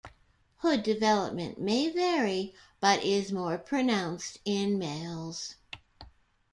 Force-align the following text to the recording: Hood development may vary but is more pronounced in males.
Hood 0.61 0.81
development 0.81 1.59
may 1.61 1.87
vary 1.91 2.55
but 2.79 3.03
is 3.03 3.31
more 3.31 3.59
pronounced 3.59 4.39
in 4.45 4.79
males. 4.79 5.57